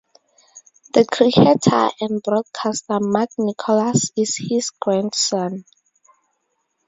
[0.95, 5.63] The cricketer and broadcaster Mark Nicholas is his grandson.